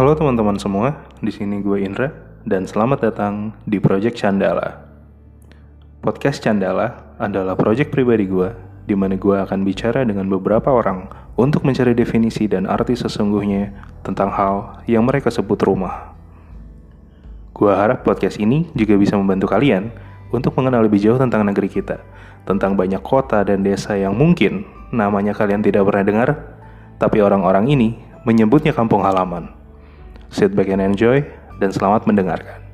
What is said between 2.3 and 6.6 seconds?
dan selamat datang di Project Candala. Podcast